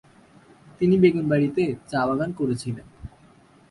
তিনি 0.79 0.95
বেগুনবাড়ীতে 0.97 1.63
চা 1.89 2.01
বাগান 2.07 2.29
করেছিলেন। 2.31 2.87